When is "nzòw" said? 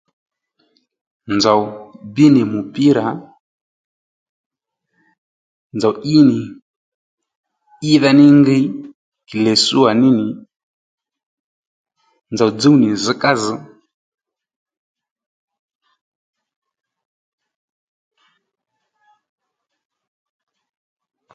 1.35-1.61, 5.75-5.95, 12.33-12.49